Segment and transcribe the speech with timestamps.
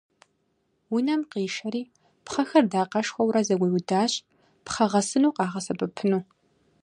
[0.95, 1.83] Унэм къишэри,
[2.25, 4.13] пхъэхэр дакъэшхуэурэ зэгуиудащ,
[4.65, 6.23] пхъэ гъэсыну къагъэсэбэпыну.